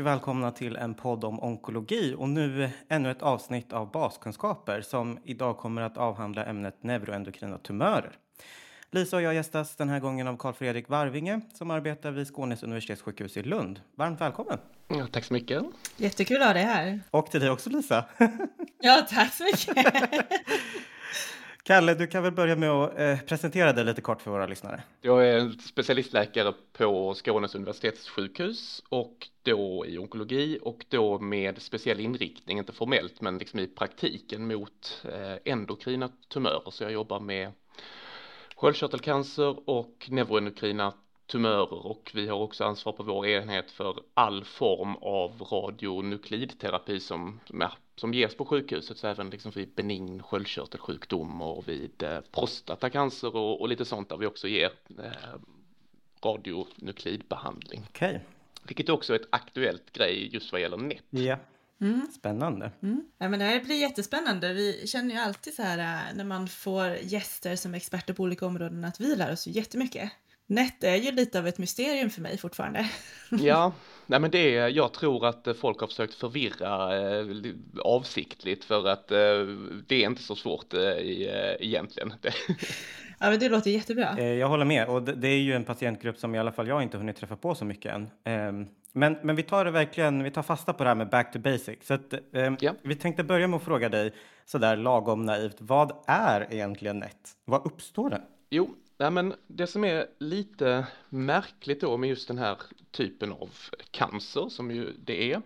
[0.00, 5.58] Välkomna till en podd om onkologi och nu ännu ett avsnitt av baskunskaper som idag
[5.58, 8.12] kommer att avhandla ämnet neuroendokrina tumörer.
[8.90, 12.62] Lisa och jag gästas den här gången av Carl Fredrik Varvinge som arbetar vid Skånes
[12.62, 13.80] universitetssjukhus i Lund.
[13.94, 14.58] Varmt välkommen!
[14.88, 15.62] Ja, tack så mycket!
[15.96, 17.00] Jättekul att ha dig här!
[17.10, 18.04] Och till dig också Lisa!
[18.80, 19.76] ja, tack så mycket!
[21.64, 24.82] Kalle, du kan väl börja med att eh, presentera dig lite kort för våra lyssnare.
[25.00, 32.58] Jag är specialistläkare på Skånes universitetssjukhus och då i onkologi och då med speciell inriktning,
[32.58, 36.70] inte formellt men liksom i praktiken mot eh, endokrina tumörer.
[36.70, 37.52] Så jag jobbar med
[38.56, 40.92] sköldkörtelcancer och neuroendokrina
[41.32, 47.40] tumörer och vi har också ansvar på vår enhet för all form av radionuklidterapi som,
[47.96, 53.60] som ges på sjukhuset, så även liksom vid benign sköldkörtelsjukdom och vid eh, prostatacancer och,
[53.60, 55.12] och, lite sånt där vi också ger eh,
[56.24, 57.82] radionuklidbehandling.
[57.90, 58.18] Okay.
[58.62, 61.02] Vilket också är ett aktuellt grej just vad gäller NET.
[61.10, 61.38] Ja.
[61.80, 62.06] Mm.
[62.14, 62.72] Spännande.
[62.82, 63.04] Mm.
[63.18, 64.52] Ja, men det här blir jättespännande.
[64.52, 68.46] Vi känner ju alltid så här äh, när man får gäster som experter på olika
[68.46, 70.12] områden att vi lär oss jättemycket.
[70.52, 72.90] Nät är ju lite av ett mysterium för mig fortfarande.
[73.30, 73.72] Ja,
[74.06, 77.26] nej men det är, jag tror att folk har försökt förvirra eh,
[77.84, 79.18] avsiktligt för att eh,
[79.86, 80.80] det är inte så svårt eh,
[81.60, 82.12] egentligen.
[83.18, 84.18] ja, men det låter jättebra.
[84.18, 86.68] Eh, jag håller med och det, det, är ju en patientgrupp som i alla fall
[86.68, 88.10] jag inte hunnit träffa på så mycket än.
[88.24, 91.32] Ehm, men, men vi tar det verkligen, vi tar fasta på det här med back
[91.32, 91.78] to basic.
[91.82, 92.72] Så att, ehm, ja.
[92.82, 94.12] vi tänkte börja med att fråga dig
[94.44, 95.56] sådär lagom naivt.
[95.58, 97.30] Vad är egentligen NET?
[97.44, 98.22] Vad uppstår det?
[98.50, 102.58] Jo, Nej, men det som är lite märkligt då med just den här
[102.90, 103.50] typen av
[103.90, 105.42] cancer som ju det är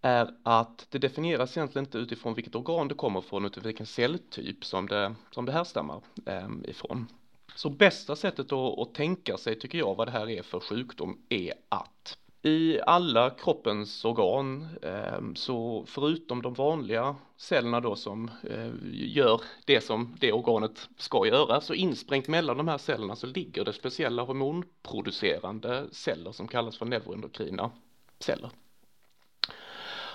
[0.00, 4.64] är att det definieras egentligen inte utifrån vilket organ det kommer från utan vilken celltyp
[4.64, 7.06] som det, som det härstammar eh, ifrån.
[7.54, 11.18] Så bästa sättet att, att tänka sig tycker jag vad det här är för sjukdom
[11.28, 18.72] är att i alla kroppens organ, ehm, så förutom de vanliga cellerna då som eh,
[18.92, 23.64] gör det som det organet ska göra, så insprängt mellan de här cellerna så ligger
[23.64, 27.70] det speciella hormonproducerande celler som kallas för neuroendokrina
[28.18, 28.50] celler.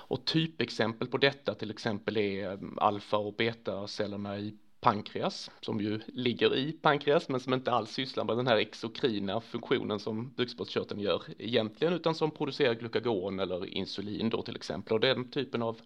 [0.05, 5.99] Och typexempel på detta till exempel är ehm, alfa och beta-cellerna i pankreas som ju
[6.07, 10.99] ligger i pankreas men som inte alls sysslar med den här exokrina funktionen som bukspottkörteln
[10.99, 15.77] gör egentligen utan som producerar glukagon eller insulin då till exempel och den typen av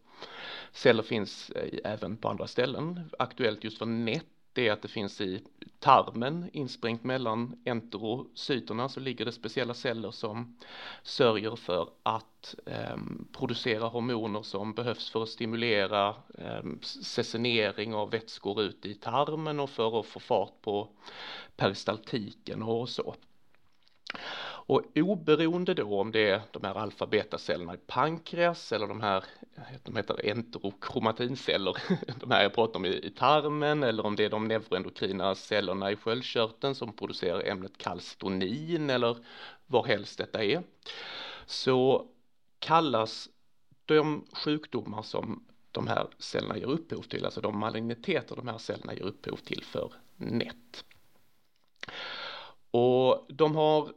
[0.71, 3.09] celler finns eh, även på andra ställen.
[3.19, 4.25] Aktuellt just för NET
[4.57, 5.41] det är att det finns i
[5.79, 10.57] tarmen insprängt mellan enterocyterna så ligger det speciella celler som
[11.03, 12.97] sörjer för att eh,
[13.31, 19.69] producera hormoner som behövs för att stimulera eh, cessinering av vätskor ut i tarmen och
[19.69, 20.89] för att få fart på
[21.55, 23.15] peristaltiken och så.
[24.67, 29.23] Och oberoende då om det är de här alfa-beta-cellerna i pankreas eller de här,
[29.83, 31.77] de heter enterokromatinceller,
[32.19, 35.91] de här jag pratar om i, i tarmen eller om det är de neuroendokrina cellerna
[35.91, 39.17] i sköldkörteln som producerar ämnet kalstonin eller
[39.67, 40.63] var helst detta är,
[41.45, 42.07] så
[42.59, 43.29] kallas
[43.85, 48.93] de sjukdomar som de här cellerna ger upphov till, alltså de maligniteter de här cellerna
[48.93, 50.85] ger upphov till för NET.
[52.71, 53.93] Och de har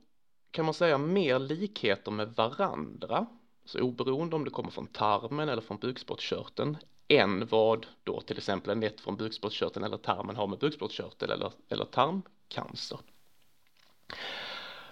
[0.50, 3.26] kan man säga mer likheter med varandra,
[3.64, 6.76] så oberoende om det kommer från tarmen eller från bukspottkörteln,
[7.08, 11.52] än vad då till exempel en nät från bukspottkörteln eller tarmen har med bukspottkörtel eller,
[11.68, 12.98] eller tarmcancer.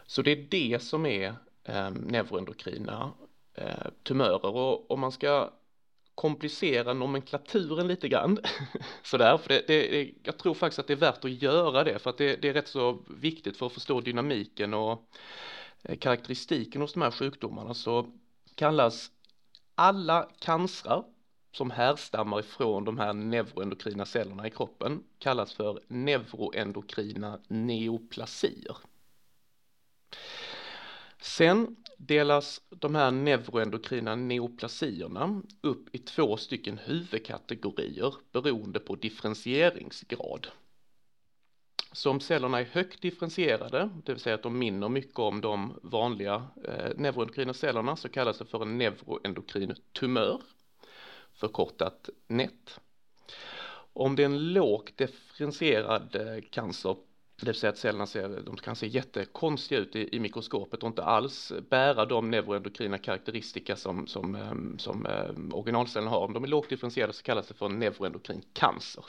[0.06, 3.12] Så det är det som är eh, neuroendokrina
[3.54, 5.50] eh, tumörer och om man ska
[6.18, 8.38] komplicera nomenklaturen lite grann
[9.02, 12.10] sådär, för det, det, jag tror faktiskt att det är värt att göra det för
[12.10, 15.10] att det, det är rätt så viktigt för att förstå dynamiken och
[15.82, 18.06] eh, karaktäristiken hos de här sjukdomarna så
[18.54, 19.10] kallas
[19.74, 21.04] alla cancrar
[21.52, 28.76] som härstammar ifrån de här neuroendokrina cellerna i kroppen kallas för neuroendokrina neoplasier.
[31.20, 40.46] Sen delas de här neuroendokrina neoplasierna upp i två stycken huvudkategorier beroende på differentieringsgrad.
[41.92, 45.80] Så om cellerna är högt differentierade, det vill säga att de minner mycket om de
[45.82, 50.40] vanliga eh, neuroendokrina cellerna, så kallas det för en neuroendokrin tumör,
[51.32, 52.80] förkortat NET.
[53.92, 56.96] Om det är en lågt differentierad eh, cancer
[57.40, 60.86] det vill säga att cellerna ser, de kan se jättekonstiga ut i, i mikroskopet och
[60.86, 66.20] inte alls bära de neuroendokrina karaktäristika som, som, ehm, som ehm, originalcellerna har.
[66.20, 69.04] Om de är lågt differentierade så kallas det för neuroendokrin cancer.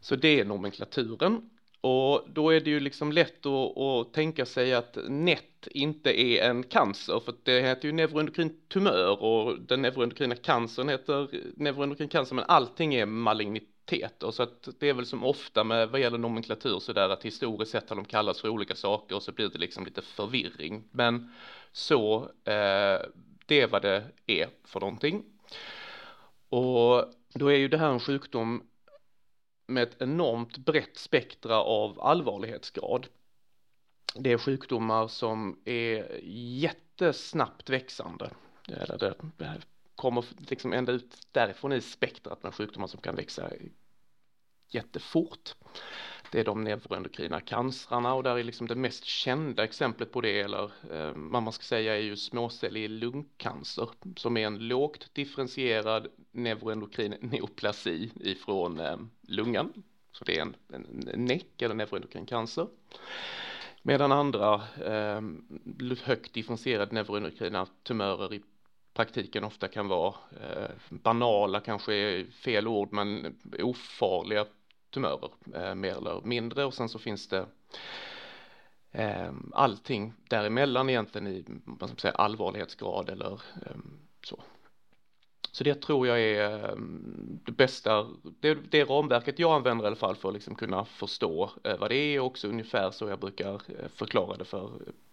[0.00, 1.50] Så det är nomenklaturen.
[1.80, 6.50] Och då är det ju liksom lätt att, att tänka sig att NET inte är
[6.50, 12.34] en cancer, för det heter ju neuroendokrin tumör och den neuroendokrina cancern heter neuroendokrin cancer,
[12.34, 13.06] men allting är
[13.90, 14.22] malignitet.
[14.22, 17.24] Och så att det är väl som ofta med vad gäller nomenklatur så där att
[17.24, 20.84] historiskt sett har de kallats för olika saker och så blir det liksom lite förvirring.
[20.92, 21.32] Men
[21.72, 23.00] så, eh,
[23.46, 25.24] det är vad det är för någonting.
[26.48, 27.04] Och
[27.34, 28.62] då är ju det här en sjukdom
[29.66, 33.06] med ett enormt brett spektra av allvarlighetsgrad.
[34.14, 38.30] Det är sjukdomar som är jättesnabbt växande.
[38.68, 39.14] Eller det
[40.00, 43.50] kommer liksom ända ut därifrån i spektrat med sjukdomar som kan växa
[44.74, 45.54] jättefort.
[46.32, 50.40] Det är de neuroendokrina cancrarna och där är liksom det mest kända exemplet på det
[50.40, 56.06] eller eh, vad man ska säga är ju småcellig lungcancer som är en lågt differentierad
[56.32, 59.82] neuroendokrin neoplasi ifrån eh, lungan.
[60.12, 62.66] Så det är en, en NEC eller neuroendokrin cancer.
[63.82, 65.20] Medan andra eh,
[66.02, 68.42] högt differentierade neuroendokrina tumörer i
[68.94, 74.46] praktiken ofta kan vara eh, banala, kanske är fel ord, men ofarliga
[74.90, 77.46] tumörer eh, mer eller mindre och sen så finns det
[78.92, 83.76] eh, allting däremellan egentligen i vad ska man säga, allvarlighetsgrad eller eh,
[84.24, 84.42] så.
[85.52, 88.06] Så det tror jag är ehm, det bästa,
[88.40, 91.90] det, det ramverket jag använder i alla fall för att liksom kunna förstå eh, vad
[91.90, 94.70] det är och också ungefär så jag brukar eh, förklara det för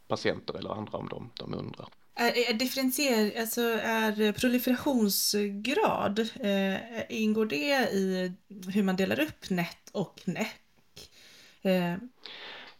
[0.08, 1.88] patienter eller andra om de, de undrar.
[2.20, 6.76] Är, är differentier, alltså är proliferationsgrad, eh,
[7.10, 8.32] ingår det i
[8.74, 10.48] hur man delar upp NET och NEC?
[11.62, 11.96] Eh.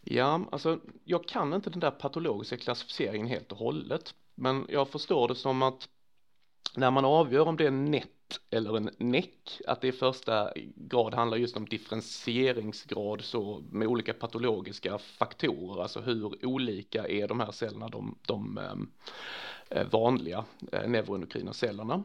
[0.04, 5.28] Ja, alltså jag kan inte den där patologiska klassificeringen helt och hållet, men jag förstår
[5.28, 5.88] det som att
[6.78, 10.52] när man avgör om det är en nett eller en näck, att det i första
[10.76, 17.40] grad handlar just om differentieringsgrad så med olika patologiska faktorer, alltså hur olika är de
[17.40, 18.58] här cellerna, de, de
[19.68, 22.04] eh, vanliga eh, neuroendokrina cellerna.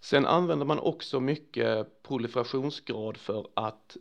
[0.00, 3.96] Sen använder man också mycket proliferationsgrad för att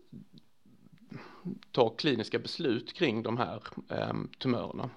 [1.72, 4.90] ta kliniska beslut kring de här eh, tumörerna.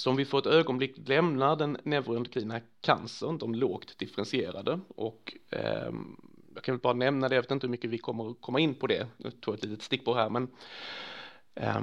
[0.00, 5.92] Så om vi får ett ögonblick lämnar den neuroendokrina cancern, de lågt differentierade och eh,
[6.54, 8.74] jag kan väl bara nämna det, jag vet inte hur mycket vi kommer komma in
[8.74, 10.48] på det, jag tog ett litet stickspår här, men
[11.54, 11.80] eh,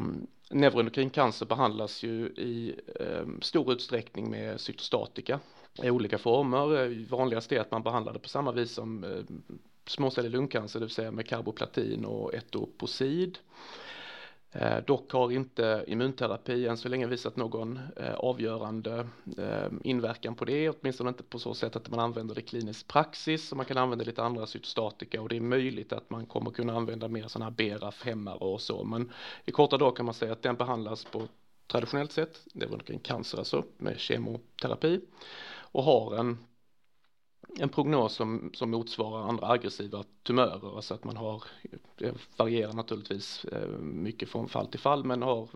[0.50, 5.40] neuroendokrin cancer behandlas ju i eh, stor utsträckning med cytostatika
[5.84, 7.10] i olika former.
[7.10, 9.10] Vanligast är att man behandlar det på samma vis som eh,
[9.86, 13.38] småcellig lungcancer, det vill säga med karboplatin och etoposid.
[13.38, 13.87] Eh,
[14.60, 19.08] Eh, dock har inte immunterapi än så länge visat någon eh, avgörande
[19.38, 23.52] eh, inverkan på det, åtminstone inte på så sätt att man använder det klinisk praxis
[23.52, 26.74] och man kan använda lite andra cytostatika och det är möjligt att man kommer kunna
[26.74, 29.12] använda mer sådana här BRAF-hämmare och så, men
[29.46, 31.22] i korta dagar kan man säga att den behandlas på
[31.68, 35.02] traditionellt sätt, det var en cancer alltså, med kemoterapi
[35.72, 36.38] och har en
[37.60, 41.44] en prognos som, som motsvarar andra aggressiva tumörer, alltså att man har,
[41.98, 45.48] det varierar naturligtvis eh, mycket från fall till fall, men har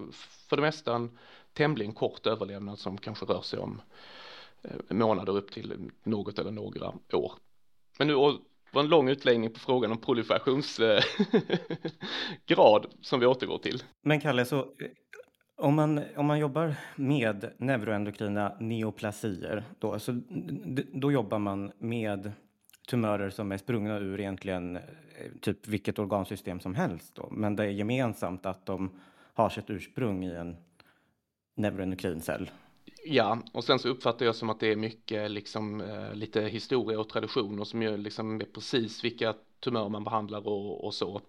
[0.50, 1.18] för det mesta en
[1.54, 3.82] tämligen kort överlevnad som kanske rör sig om
[4.62, 7.34] eh, månader upp till något eller några år.
[7.98, 11.04] Men nu var en lång utläggning på frågan om proliferationsgrad
[12.86, 13.84] eh, som vi återgår till.
[14.02, 14.68] Men Kalle, så
[15.62, 20.22] om man, om man jobbar med neuroendokrina neoplasier då, så,
[20.94, 22.32] då jobbar man med
[22.90, 24.82] tumörer som är sprungna ur egentligen eh,
[25.42, 28.92] typ vilket organsystem som helst då, men det är gemensamt att de
[29.34, 30.58] har sitt ursprung i en
[31.56, 32.52] neuroendokrin cell.
[33.06, 37.00] Ja, och sen så uppfattar jag som att det är mycket liksom eh, lite historia
[37.00, 41.22] och traditioner som gör liksom precis vilka tumörer man behandlar och, och så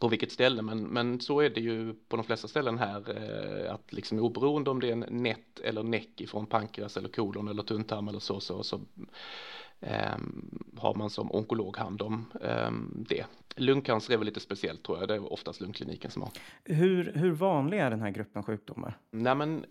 [0.00, 3.74] på vilket ställe, men, men så är det ju på de flesta ställen här eh,
[3.74, 7.62] att liksom oberoende om det är en nätt eller näck ifrån pankreas eller kolon eller
[7.62, 8.80] tunntarm eller så, så, så
[9.80, 10.16] eh,
[10.76, 12.70] har man som onkolog hand om eh,
[13.08, 13.26] det.
[13.56, 16.30] Lungcancer är väl lite speciellt tror jag, det är oftast lungkliniken som har.
[16.64, 18.98] Hur, hur vanlig är den här gruppen sjukdomar?
[19.10, 19.66] Nej men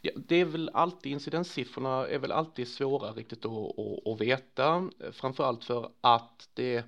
[0.00, 4.90] Ja, det är väl alltid incidenssiffrorna är väl alltid svåra riktigt att, att, att veta,
[5.12, 6.84] framförallt för att det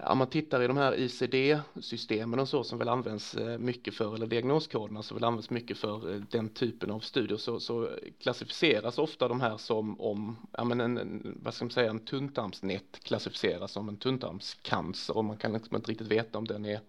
[0.00, 4.14] om man tittar i de här ICD-systemen och så som väl används eh, mycket för,
[4.14, 8.98] eller diagnoskoderna som väl används mycket för eh, den typen av studier så, så klassificeras
[8.98, 13.72] ofta de här som om, ja men en, vad ska man säga, en tunntarmsnät klassificeras
[13.72, 16.80] som en tunntarmscancer och man kan liksom inte riktigt veta om den är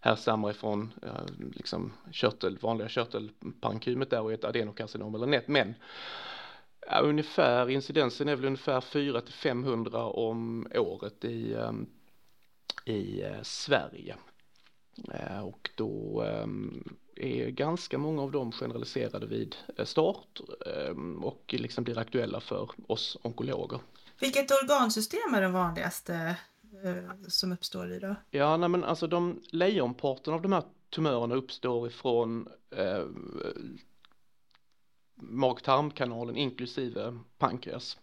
[0.00, 0.92] härstammar ifrån
[1.54, 5.74] liksom körtel, vanliga körtelparenkymet där och ett adenokarcinom eller nät, men
[6.86, 11.86] ja, ungefär, incidensen är väl ungefär 4 till 500 om året i ehm,
[12.84, 14.16] i eh, Sverige.
[15.12, 20.40] Eh, och då ehm, är ganska många av dem generaliserade vid eh, start
[21.22, 23.80] och liksom blir aktuella för oss onkologer.
[24.20, 26.36] Vilket organsystem är det vanligaste
[27.28, 28.16] som uppstår i då?
[28.30, 33.04] Ja, nej men alltså de lejonparten av de här tumörerna uppstår ifrån eh,
[35.14, 37.98] mag-tarmkanalen inklusive pankreas.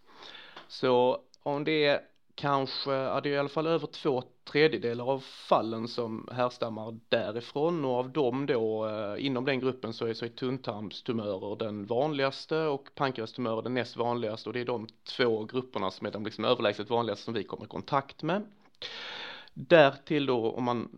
[0.68, 2.02] Så om det är
[2.36, 7.86] kanske, ja det är i alla fall över två tredjedelar av fallen som härstammar därifrån
[7.86, 12.58] och av dem då eh, inom den gruppen så är, så är tunntarmstumörer den vanligaste
[12.58, 16.46] och pankreastumörer den näst vanligaste och det är de två grupperna som är de liksom
[16.46, 18.44] överlägset vanligaste som vi kommer i kontakt med.
[19.54, 20.90] Därtill då om man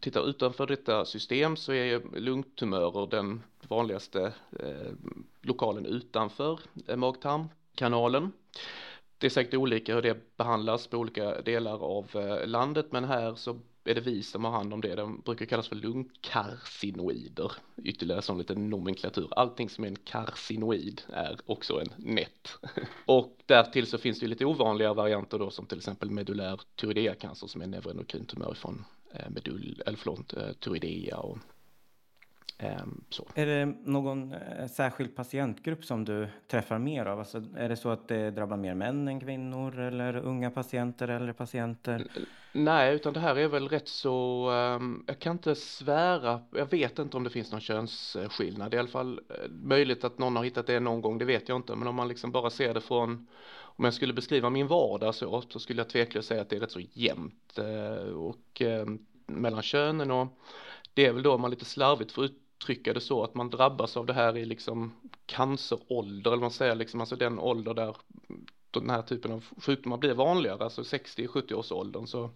[0.00, 4.92] tittar utanför detta system så är lungtumörer den vanligaste eh,
[5.42, 8.32] lokalen utanför eh, magtarmkanalen.
[9.24, 13.34] Det är säkert olika hur det behandlas på olika delar av eh, landet men här
[13.34, 14.94] så är det vi som har hand om det.
[14.94, 17.52] De brukar kallas för lungkarcinoider.
[17.84, 19.28] Ytterligare som liten nomenklatur.
[19.30, 22.58] Allting som är en karcinoid är också en nett.
[23.06, 27.62] Och därtill så finns det lite ovanliga varianter då som till exempel medulär tyroideacancer som
[27.62, 31.38] är neuroendokrin tumör från eh, medull, eller förlåt, eh, tyroidea och
[33.10, 33.28] så.
[33.34, 37.18] Är det någon eh, särskild patientgrupp som du träffar mer av?
[37.18, 41.32] Alltså, är det så att det drabbar mer män än kvinnor eller unga patienter eller
[41.32, 42.06] patienter?
[42.52, 46.98] Nej, utan det här är väl rätt så, um, jag kan inte svära, jag vet
[46.98, 48.70] inte om det finns någon könsskillnad.
[48.70, 51.24] Det är i alla fall uh, möjligt att någon har hittat det någon gång, det
[51.24, 51.76] vet jag inte.
[51.76, 55.42] Men om man liksom bara ser det från, om jag skulle beskriva min vardag så,
[55.48, 58.96] så skulle jag tveklöst säga att det är rätt så jämnt uh, och uh,
[59.26, 60.28] mellan könen och
[60.94, 63.96] det är väl då man lite slarvigt får ut uttrycka det så att man drabbas
[63.96, 64.92] av det här i liksom
[65.26, 67.96] cancerålder eller man säger liksom alltså den ålder där
[68.70, 72.30] den här typen av sjukdomar blir vanligare, alltså 60-70 års åldern så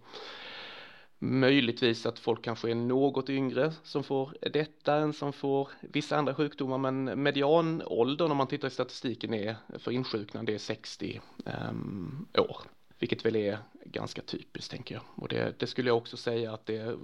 [1.18, 6.34] möjligtvis att folk kanske är något yngre som får detta än som får vissa andra
[6.34, 12.26] sjukdomar men medianåldern om man tittar i statistiken är för insjuknande är 60 um, ehm,
[12.38, 12.58] år
[12.98, 15.04] vilket väl är ganska typiskt tänker jag.
[15.14, 16.98] Och det, det, skulle jag också säga att det,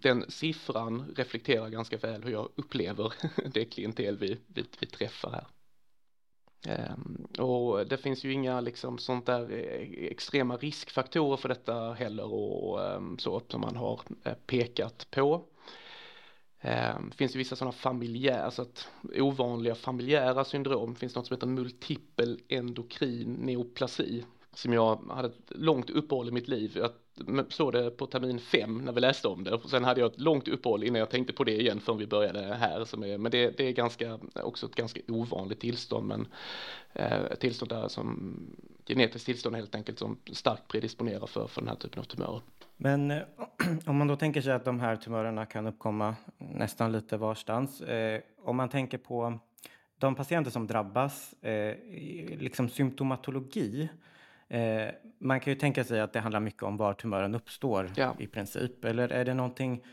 [0.00, 3.12] den siffran reflekterar ganska väl hur jag upplever
[3.54, 5.46] det klientel vi, vi, vi träffar här.
[6.68, 12.32] Um, och det finns ju inga liksom sånt där eh, extrema riskfaktorer för detta heller
[12.32, 15.34] och um, så som man har eh, pekat på.
[16.62, 18.88] Um, det finns ju vissa sådana familjära, så alltså att
[19.20, 20.92] ovanliga familjära syndrom.
[20.92, 26.32] Det finns något som heter multipel endokrin neoplasi som jag hade ett långt uppehåll i
[26.32, 26.72] mitt liv.
[26.74, 26.90] Jag
[27.52, 30.20] såg det på termin fem när vi läste om det och sen hade jag ett
[30.20, 32.84] långt uppehåll innan jag tänkte på det igen förrän vi började här.
[32.84, 36.26] Som är, men det, det är ganska, också ett ganska ovanligt tillstånd men
[36.92, 38.36] eh, ett tillstånd där som
[38.86, 42.40] genetiskt tillstånd helt enkelt som starkt predisponerar för, för den här typen av tumörer.
[42.76, 43.22] Men eh,
[43.86, 47.80] om man då tänker sig att de här tumörerna kan uppkomma nästan lite varstans.
[47.80, 49.38] Eh, om man tänker på
[49.98, 51.76] de patienter som drabbas, eh,
[52.38, 53.88] liksom symptomatologi,
[54.54, 58.16] Eh, man kan ju tänka sig att det handlar mycket om var tumören uppstår ja.
[58.18, 58.84] i princip.
[58.84, 59.84] Eller är det någonting,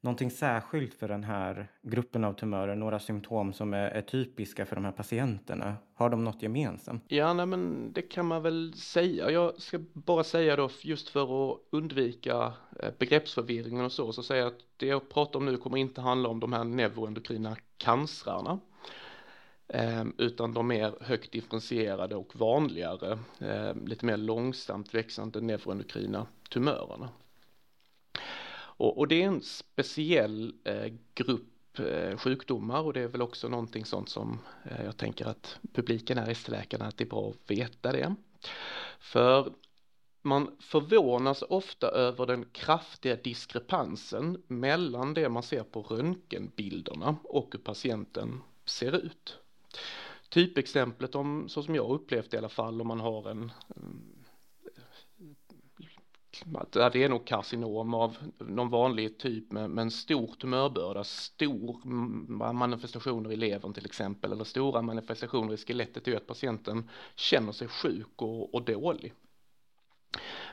[0.00, 2.76] någonting särskilt för den här gruppen av tumörer?
[2.76, 5.76] Några symptom som är, är typiska för de här patienterna?
[5.94, 7.04] Har de något gemensamt?
[7.08, 9.30] Ja, nej, men det kan man väl säga.
[9.30, 14.42] Jag ska bara säga då just för att undvika eh, begreppsförvirringen och så, så säger
[14.42, 18.58] jag att det jag pratar om nu kommer inte handla om de här neuroendokrina cancrarna
[19.72, 27.08] Ehm, utan de mer högt differentierade och vanligare, ehm, lite mer långsamt växande neuroendokrina tumörerna.
[28.52, 33.48] Och, och, det är en speciell eh, grupp eh, sjukdomar och det är väl också
[33.48, 37.50] någonting sånt som eh, jag tänker att publiken är ST-läkarna att det är bra att
[37.50, 38.14] veta det.
[38.98, 39.52] För
[40.22, 47.58] man förvånas ofta över den kraftiga diskrepansen mellan det man ser på röntgenbilderna och hur
[47.58, 49.39] patienten ser ut.
[50.28, 54.20] Typexemplet om, så som jag upplevt i alla fall, om man har en mm,
[56.92, 61.80] det är nog karcinom av någon vanlig typ med, med en stor tumörbörda, stor
[62.52, 67.68] manifestationer i levern till exempel eller stora manifestationer i skelettet är att patienten känner sig
[67.68, 69.14] sjuk och, och dålig.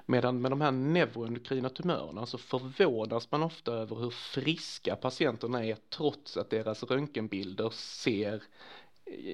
[0.05, 5.77] Medan med de här neuroendokrina tumörerna så förvånas man ofta över hur friska patienterna är
[5.89, 8.43] trots att deras röntgenbilder ser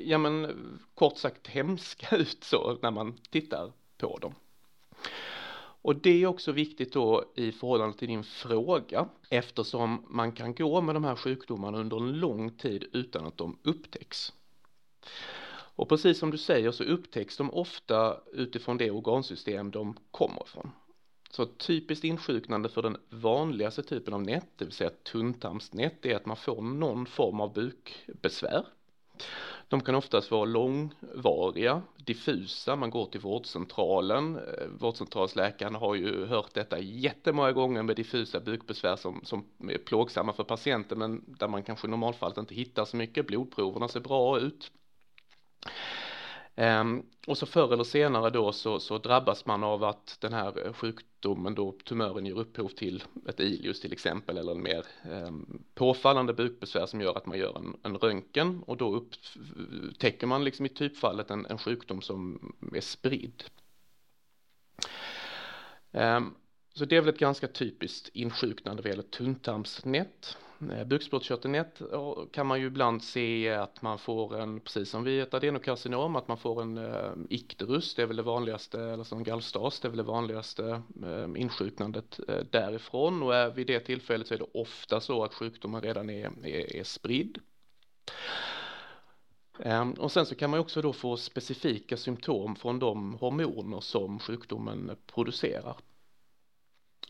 [0.05, 0.47] ja men
[0.95, 4.35] kort sagt hemska ut så när man tittar på dem.
[5.83, 10.81] Och det är också viktigt då i förhållande till din fråga eftersom man kan gå
[10.81, 14.33] med de här sjukdomarna under en lång tid utan att de upptäcks.
[15.75, 20.71] Och precis som du säger så upptäcks de ofta utifrån det organsystem de kommer ifrån.
[21.29, 26.25] Så typiskt insjuknande för den vanligaste typen av nätt, det vill säga tunntarmsnätt, är att
[26.25, 28.65] man får någon form av bukbesvär.
[29.67, 34.35] De kan oftast vara långvariga, diffusa, man går till vårdcentralen.
[34.35, 40.33] Eh, vårdcentralsläkaren har ju hört detta jättemånga gånger med diffusa bukbesvär som, som är plågsamma
[40.33, 43.27] för patienten men där man kanske i normalfallet inte hittar så mycket.
[43.27, 44.71] Blodproverna ser bra ut.
[46.55, 50.73] Um, och så förr eller senare då så, så, drabbas man av att den här
[50.73, 56.33] sjukdomen då tumören ger upphov till ett ilius till exempel eller en mer um, påfallande
[56.33, 60.69] bukbesvär som gör att man gör en, en röntgen och då upptäcker man liksom i
[60.69, 63.43] typfallet en, en sjukdom som är spridd.
[65.91, 66.35] Um,
[66.73, 70.37] så det är väl ett ganska typiskt insjuknande vad gäller tunntarmsnät.
[70.71, 71.81] Eh, bukspottkörtelnät
[72.31, 76.27] kan man ju ibland se att man får en, precis som vid ett adenokarcinom, att
[76.27, 79.89] man får en eh, ikterus, det är väl det vanligaste, eller som gallstas, det är
[79.89, 84.47] väl det vanligaste eh, insjuknandet eh, därifrån och är vid det tillfället så är det
[84.53, 87.39] ofta så att sjukdomen redan är, är, är spridd.
[89.59, 94.19] Ehm, och sen så kan man också då få specifika symptom från de hormoner som
[94.19, 95.75] sjukdomen producerar.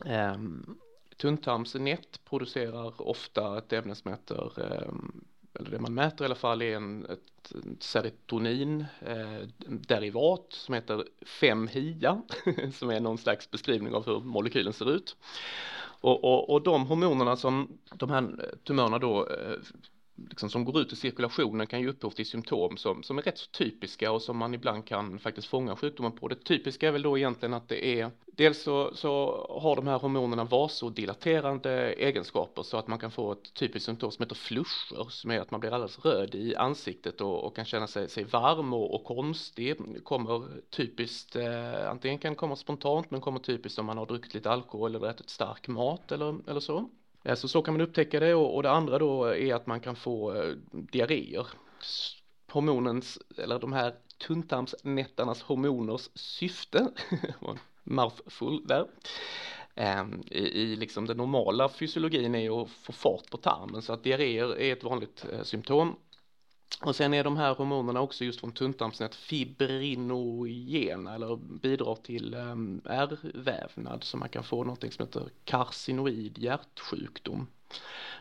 [0.04, 0.78] Um,
[1.16, 5.24] Tunntarmsnät producerar ofta ett ämne som heter, ehm,
[5.54, 11.04] eller det man mäter i alla fall är en, ett serotonin eh, derivat som heter
[11.40, 12.22] 5-HIA
[12.72, 15.16] som är någon slags beskrivning av hur molekylen ser ut.
[16.00, 19.56] Och, och, och de hormonerna som de här tumörerna då eh,
[20.16, 23.38] liksom som går ut i cirkulationen kan ge upphov till symptom som, som är rätt
[23.38, 26.28] så typiska och som man ibland kan faktiskt fånga sjukdomen på.
[26.28, 29.98] Det typiska är väl då egentligen att det är dels så, så har de här
[29.98, 35.30] hormonerna vasodilaterande egenskaper så att man kan få ett typiskt symptom som heter flusher som
[35.30, 38.72] är att man blir alldeles röd i ansiktet och, och kan känna sig, sig varm
[38.72, 39.76] och, och konstig.
[40.04, 44.50] Kommer typiskt, eh, antingen kan komma spontant men kommer typiskt om man har druckit lite
[44.50, 46.88] alkohol eller ätit stark mat eller, eller så.
[47.24, 49.80] Eh, så så kan man upptäcka det och, och det andra då är att man
[49.80, 51.46] kan få eh, diarréer.
[52.50, 53.94] Hormonens, eller de här
[54.26, 56.88] tunntarmsnättarnas hormoners syfte,
[57.84, 58.86] mouthful där,
[59.74, 63.82] ehm, i, i liksom den normala fysiologin är ju att få fart på tarmen.
[63.82, 65.96] Så att diarréer är ett vanligt eh, symptom
[66.84, 72.80] och sen är de här hormonerna också just från tunntarmsnät fibrinogena eller bidrar till um,
[72.84, 77.46] ärrvävnad så man kan få något som heter carcinoid hjärtsjukdom.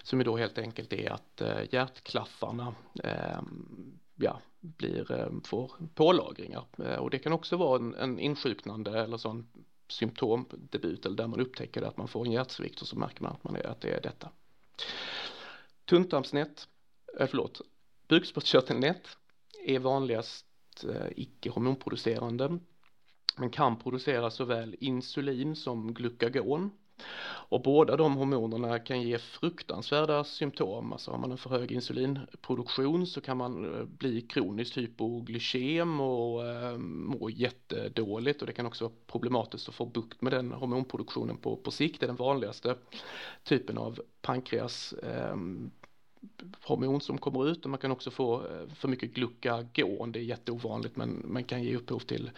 [0.03, 3.39] Som ju då helt enkelt är att eh, uh, hjärtklaffarna um, eh,
[4.15, 6.65] ja, blir, får pålagringar
[6.99, 9.47] och det kan också vara en, en insjuknande eller sån
[9.87, 13.43] symptomdebut eller där man upptäcker att man får en hjärtsvikt och så märker man att,
[13.43, 14.29] man är, att det är detta.
[15.85, 16.67] Tunntarmsnät,
[17.17, 17.61] förlåt,
[18.13, 19.17] Bukspottkörtelnät
[19.65, 20.45] är vanligast
[20.83, 22.59] eh, icke hormonproducerande
[23.37, 26.71] men kan producera såväl insulin som glukagon.
[27.25, 30.93] Och båda de hormonerna kan ge fruktansvärda symptom.
[30.93, 36.45] Alltså har man en för hög insulinproduktion så kan man eh, bli kroniskt hypoglykem och
[36.45, 41.37] eh, må jättedåligt och det kan också vara problematiskt att få bukt med den hormonproduktionen
[41.37, 41.99] på, på sikt.
[41.99, 42.75] Det är den vanligaste
[43.43, 45.35] typen av pankreas eh,
[46.63, 50.23] hormon som kommer ut och man kan också få eh, för mycket glukagon, det är
[50.23, 52.31] jätteovanligt men man kan ge upphov till,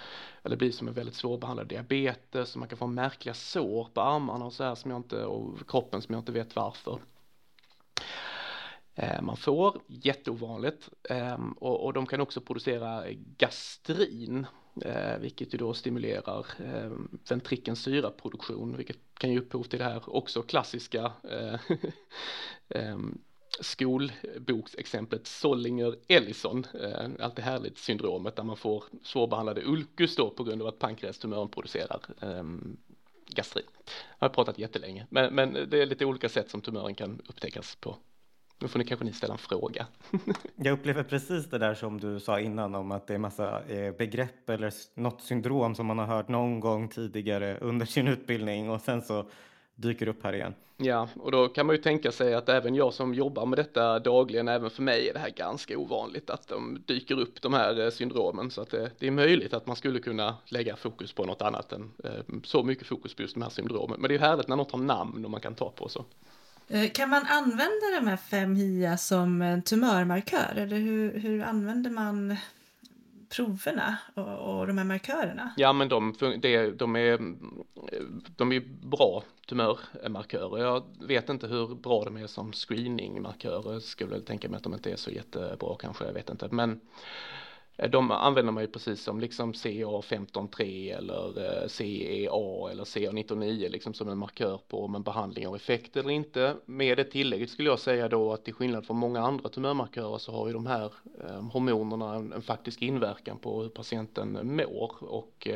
[0.43, 4.45] eller bli som en väldigt svårbehandlad diabetes och man kan få märkliga sår på armarna
[4.45, 6.99] och så här som jag inte, och kroppen som jag inte vet varför.
[8.95, 13.03] Eh, man får, jätteovanligt, ehm, och, och de kan också producera
[13.37, 14.45] gastrin
[14.81, 20.15] eh, vilket ju då stimulerar ehm, ventrikelns syraproduktion vilket kan ge upphov till det här
[20.15, 21.11] också klassiska
[22.69, 23.17] ehm,
[23.61, 30.61] skolboksexemplet Sollinger-Ellison, eh, allt det härligt syndromet där man får svårbehandlade ulkus då på grund
[30.61, 32.43] av att pankreastumören producerar eh,
[33.27, 33.65] gastrin.
[34.19, 37.75] Jag har pratat jättelänge, men, men det är lite olika sätt som tumören kan upptäckas
[37.75, 37.97] på.
[38.59, 39.87] Nu får ni kanske ni ställa en fråga.
[40.55, 43.91] Jag upplever precis det där som du sa innan om att det är massa eh,
[43.91, 48.81] begrepp eller något syndrom som man har hört någon gång tidigare under sin utbildning och
[48.81, 49.29] sen så
[49.75, 50.53] dyker upp här igen.
[50.77, 53.99] Ja, och då kan man ju tänka sig att även jag som jobbar med detta
[53.99, 57.85] dagligen, även för mig är det här ganska ovanligt att de dyker upp de här
[57.85, 61.25] eh, syndromen så att det, det är möjligt att man skulle kunna lägga fokus på
[61.25, 62.11] något annat än eh,
[62.43, 63.99] så mycket fokus på just de här syndromen.
[63.99, 66.05] Men det är härligt när något har namn och man kan ta på så.
[66.67, 72.35] Eh, kan man använda de här fem HIA som tumörmarkör eller hur, hur använder man
[73.29, 75.53] proverna och, och de här markörerna?
[75.57, 77.17] Ja, men de, det, de, är,
[78.35, 80.63] de är bra tumörmarkörer.
[80.63, 83.79] Jag vet inte hur bra de är som screeningmarkörer.
[83.79, 86.47] Skulle väl tänka mig att de inte är så jättebra kanske, jag vet inte.
[86.51, 87.44] Men Eh,
[87.77, 93.93] Eh, de använder man ju precis som liksom CA153 eller eh, CEA eller CA199 liksom
[93.93, 96.55] som en markör på om en behandling har effekt eller inte.
[96.65, 100.31] Med det tillägget skulle jag säga då att till skillnad från många andra tumörmarkörer så
[100.31, 105.47] har ju de här eh, hormonerna en, en, faktisk inverkan på hur patienten mår och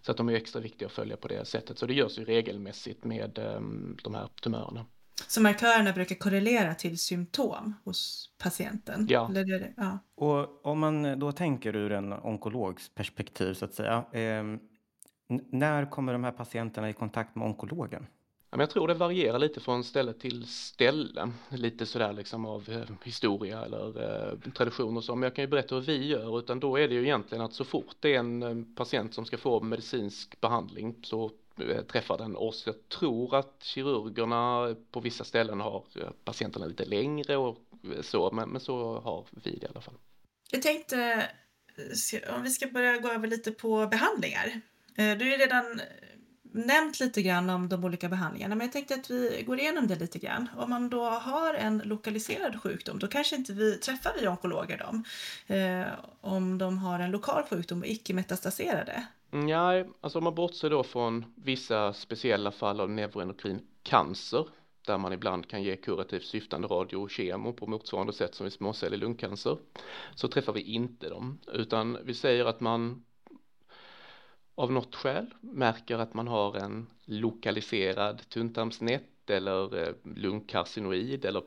[0.00, 1.78] så att de är extra viktiga att följa på det sättet.
[1.78, 3.30] Så det görs ju regelmässigt med
[4.02, 4.86] de här tumörerna.
[5.26, 9.06] Så markörerna brukar korrelera till symptom hos patienten?
[9.10, 9.28] Ja.
[9.30, 9.98] Eller det, ja.
[10.14, 14.04] Och om man då tänker ur en onkologs perspektiv så att säga.
[14.12, 14.44] Eh,
[15.50, 18.06] när kommer de här patienterna i kontakt med onkologen?
[18.56, 23.64] Jag tror det varierar lite från ställe till ställe, lite sådär liksom av eh, historia
[23.64, 25.14] eller eh, tradition och så.
[25.14, 27.52] Men jag kan ju berätta hur vi gör, utan då är det ju egentligen att
[27.52, 31.30] så fort det är en eh, patient som ska få medicinsk behandling så
[31.88, 32.62] träffar den oss.
[32.66, 37.58] Jag tror att kirurgerna på vissa ställen har eh, patienterna lite längre och
[37.96, 39.94] eh, så, men, men så har vi det i alla fall.
[40.50, 41.28] Jag tänkte
[42.12, 44.60] eh, om vi ska börja gå över lite på behandlingar.
[44.96, 45.80] Du har ju redan
[46.52, 49.96] nämnt lite grann om de olika behandlingarna, men jag tänkte att vi går igenom det
[49.96, 50.48] lite grann.
[50.56, 55.04] Om man då har en lokaliserad sjukdom, då kanske inte vi träffar vi onkologer dem.
[55.46, 55.86] Eh,
[56.20, 59.06] om de har en lokal sjukdom och icke metastaserade.
[59.32, 64.48] Mm, nej, alltså om man bortser då från vissa speciella fall av neuroendokrin cancer
[64.86, 68.52] där man ibland kan ge kurativt syftande radio och kemo på motsvarande sätt som vid
[68.52, 69.58] småcellig lungcancer
[70.14, 71.38] så träffar vi inte dem.
[71.52, 73.04] Utan vi säger att man
[74.54, 81.42] av något skäl märker att man har en lokaliserad tunntarmsnett eller eh, lungkarcinoid eller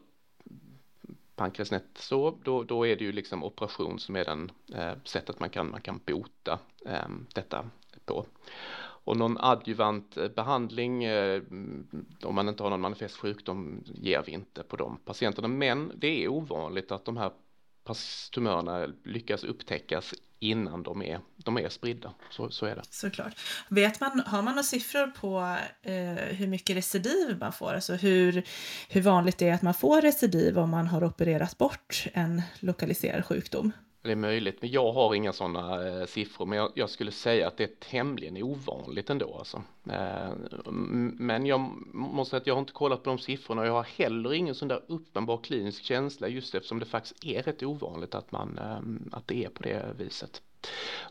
[1.36, 5.50] pankreasnett så, då, då är det ju liksom operation som är den eh, sättet man
[5.50, 7.69] kan, man kan bota eh, detta
[8.06, 8.26] på.
[9.06, 11.41] Och någon adjuvant eh, behandling, eh,
[12.24, 15.48] om man inte har någon manifest sjukdom, ger vi inte på de patienterna.
[15.48, 17.32] Men det är ovanligt att de här
[18.34, 20.13] tumörerna lyckas upptäckas
[20.49, 22.13] innan de är, de är spridda.
[22.29, 22.81] Så, så är det.
[22.89, 23.39] Såklart.
[23.69, 27.73] Vet man, har man några siffror på eh, hur mycket recidiv man får?
[27.73, 28.43] Alltså hur,
[28.89, 33.25] hur vanligt det är att man får recidiv om man har opererat bort en lokaliserad
[33.25, 33.71] sjukdom?
[34.06, 36.46] Det är möjligt, men jag har inga sådana eh, siffror.
[36.46, 39.36] Men jag, jag, skulle säga att det är tämligen ovanligt ändå.
[39.38, 39.63] Alltså.
[39.89, 40.30] Eh,
[41.18, 41.60] men jag
[41.94, 44.56] måste säga att jag har inte kollat på de siffrorna och jag har heller ingen
[44.56, 49.18] sån där uppenbar klinisk känsla just eftersom det faktiskt är rätt ovanligt att, man, eh,
[49.18, 50.41] att det är på det viset.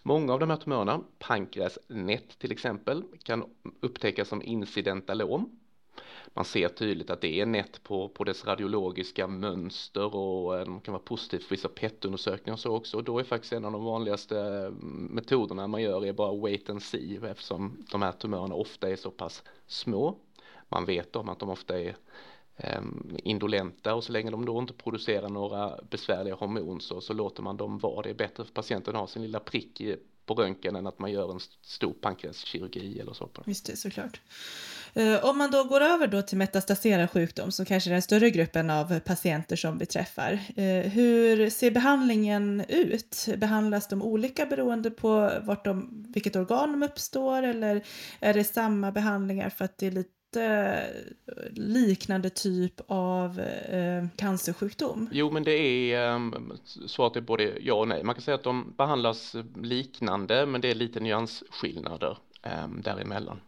[0.02, 3.44] Många av de här tumörerna, pankreasnät till exempel, kan
[3.80, 5.58] upptäckas som incidentalom
[6.34, 10.80] man ser tydligt att det är nätt på, på dess radiologiska mönster och eh, de
[10.80, 13.72] kan vara positivt för vissa PET-undersökningar och så också och då är faktiskt en av
[13.72, 18.54] de vanligaste mm, metoderna man gör är bara wait and see eftersom de här tumörerna
[18.54, 20.18] ofta är så pass små.
[20.68, 21.96] Man vet om att de ofta är
[22.56, 27.42] ehm, indolenta och så länge de då inte producerar några besvärliga hormon så, så låter
[27.42, 28.02] man dem vara.
[28.02, 30.98] Det är bättre för patienten att ha sin lilla prick i, på röntgen än att
[30.98, 33.26] man gör en stor pankreaskirurgi eller så.
[33.26, 33.42] På.
[33.46, 34.20] Just det, såklart.
[34.94, 38.30] Eh, om man då går över då till metastaserad sjukdom, som kanske är den större
[38.30, 43.28] gruppen av patienter som vi träffar, eh, hur ser behandlingen ut?
[43.36, 47.82] Behandlas de olika beroende på vart de, vilket organ de uppstår eller
[48.20, 55.08] är det samma behandlingar för att det är lite eh, liknande typ av eh, cancersjukdom?
[55.12, 56.20] Jo, men det är eh,
[56.86, 58.04] svaret är både ja och nej.
[58.04, 63.40] Man kan säga att de behandlas liknande, men det är lite nyansskillnader eh, däremellan.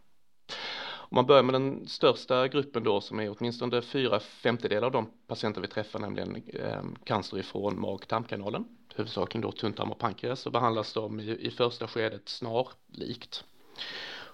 [1.09, 5.09] Om man börjar med den största gruppen då som är åtminstone fyra femtedelar av de
[5.27, 8.65] patienter vi träffar, nämligen eh, cancer ifrån mag-tarmkanalen,
[8.95, 13.43] huvudsakligen då tunntarm och pankreas, så behandlas de i, i första skedet snarlikt.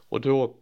[0.10, 0.56] Och då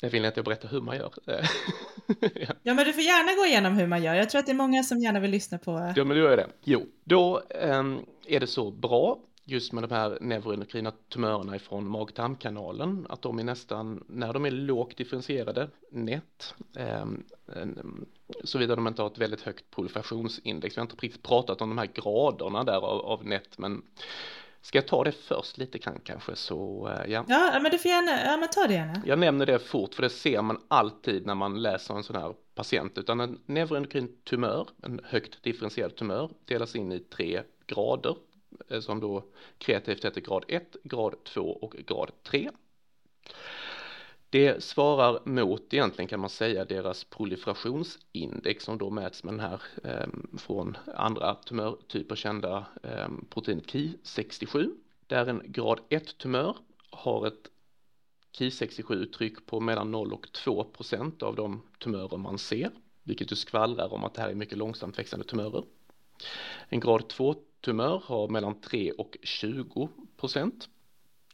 [0.00, 1.12] jag vill inte berätta hur man gör.
[1.26, 2.54] ja.
[2.62, 4.14] ja, men du får gärna gå igenom hur man gör.
[4.14, 5.92] Jag tror att det är många som gärna vill lyssna på.
[5.96, 6.46] Ja, men då är det.
[6.64, 13.06] Jo, då um, är det så bra just med de här neuroendokrina tumörerna ifrån mag-tarmkanalen,
[13.08, 17.06] att de är nästan, när de är lågt differentierade, nätt, eh,
[18.44, 20.76] såvida de inte har ett väldigt högt proliferationsindex.
[20.76, 23.82] Vi har inte riktigt pratat om de här graderna där av, av nätt, men
[24.64, 27.24] Ska jag ta det först lite kan, kanske så eh, ja.
[27.28, 29.02] Ja, men du får gärna, ja men ta det gärna.
[29.06, 32.34] Jag nämner det fort för det ser man alltid när man läser en sån här
[32.54, 38.16] patient utan en neuroendokrin tumör, en högt differentierad tumör delas in i tre grader
[38.68, 39.24] Eh, som då
[39.58, 42.50] kreativt heter grad 1, grad 2 och grad 3.
[44.30, 49.62] Det svarar mot egentligen kan man säga deras proliferationsindex som då mäts med den här
[49.84, 54.70] eh, från andra tumörtyper kända eh, proteinet Ki67
[55.06, 56.56] där en grad 1 tumör
[56.90, 57.50] har ett
[58.38, 62.70] Ki67-tryck på mellan 0 och 2 procent av de tumörer man ser,
[63.02, 65.64] vilket ju skvallrar om att det här är mycket långsamt växande tumörer.
[66.68, 70.68] En grad 2 tumör har mellan 3 och 20 procent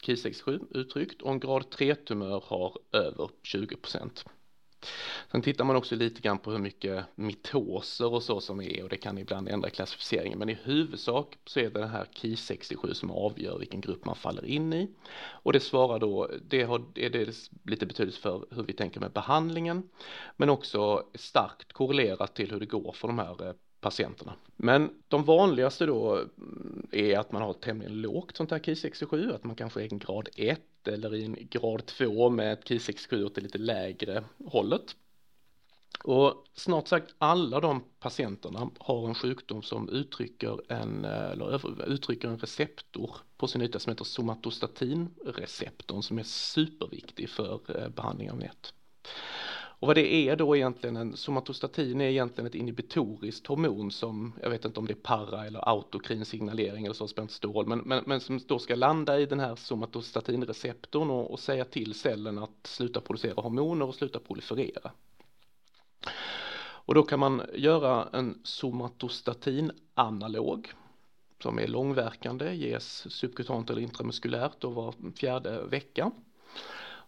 [0.03, 4.25] Ki67 uttryckt och en grad 3-tumör har över 20 procent.
[5.31, 8.89] Sen tittar man också lite grann på hur mycket mitoser och så som är och
[8.89, 13.11] det kan ibland ändra klassificeringen men i huvudsak så är det den här KI67 som
[13.11, 17.51] avgör vilken grupp man faller in i och det svarar då, det har är dels
[17.65, 19.89] lite betydelse för hur vi tänker med behandlingen
[20.37, 24.35] men också starkt korrelerat till hur det går för de här eh, patienterna.
[24.57, 29.45] Men de vanligaste då mm, är att man har tämligen lågt sånt här KI67, att
[29.45, 33.35] man kanske är en grad 1 eller i en grad 2 med ett KI67 åt
[33.35, 34.97] det lite lägre hållet.
[36.05, 42.39] Och snart sagt alla de patienterna har en sjukdom som uttrycker en, eller uttrycker en
[42.39, 48.73] receptor på sin yta som heter somatostatinreceptorn som är superviktig för eh, behandling av NET.
[49.81, 54.51] Och vad det är då egentligen, en somatostatin är egentligen ett inhibitoriskt hormon som, jag
[54.51, 57.67] vet inte om det är para eller autokrin signalering eller så, spelar inte stor roll,
[57.67, 61.95] men, men, men som då ska landa i den här somatostatinreceptorn och, och säga till
[61.95, 64.91] cellen att sluta producera hormoner och sluta proliferera.
[66.61, 70.73] Och då kan man göra en somatostatin-analog
[71.43, 76.11] som är långverkande, ges subkutant eller intramuskulärt och var fjärde vecka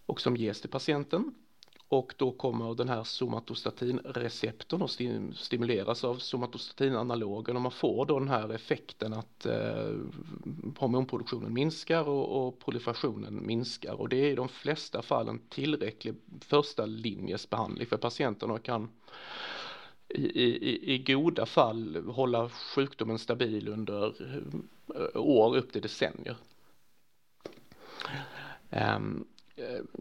[0.07, 1.35] och som ges till patienten
[1.91, 4.91] och då kommer den här somatostatinreceptorn att
[5.37, 7.57] stimuleras av somatostatinanalogen.
[7.57, 9.95] Och man får då den här effekten att eh,
[10.79, 14.01] hormonproduktionen minskar och, och proliferationen minskar.
[14.01, 17.87] Och det är i de flesta fallen tillräcklig första linjes behandling.
[17.87, 18.89] För patienterna kan
[20.09, 24.15] i, i, i goda fall hålla sjukdomen stabil under
[24.95, 26.37] eh, år upp till decennier.
[28.71, 29.27] Um,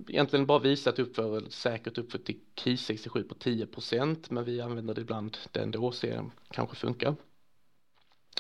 [0.08, 4.62] egentligen bara visat upp för, säkert upp för till KIS 67 på 10% men vi
[4.62, 7.16] använder det ibland den då ser kanske funkar.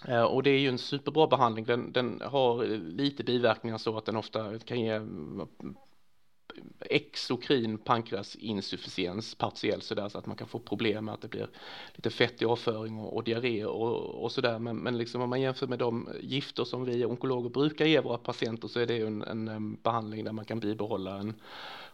[0.08, 4.06] Eh, och det är ju en superbra behandling, den, den har lite biverkningar så att
[4.06, 5.02] den ofta kan ge
[6.80, 11.48] exokrin pankreasinsufficiens partiell sådär så att man kan få problem med att det blir
[11.94, 15.42] lite fett i avföring och, och diarré och, och sådär men, men liksom om man
[15.42, 19.08] jämför med de gifter som vi onkologer brukar ge våra patienter så är det ju
[19.08, 21.34] en, en, en behandling där man kan bibehålla en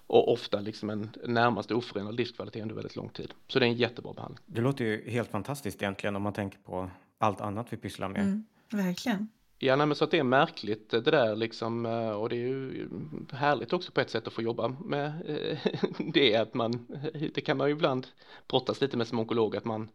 [0.07, 3.33] och ofta liksom en närmast oförändrad livskvalitet under väldigt lång tid.
[3.47, 4.43] Så det är en jättebra behandling.
[4.45, 8.21] Det låter ju helt fantastiskt egentligen om man tänker på allt annat vi pysslar med.
[8.21, 9.27] Mm, verkligen.
[9.59, 12.35] Ja, nej, men så att det är märkligt eh, det där liksom eh, och det
[12.35, 15.13] är ju eh, härligt också på ett sätt att få jobba med
[16.13, 16.87] det att man,
[17.33, 18.07] det kan man ju ibland
[18.47, 19.89] brottas lite med som onkolog att man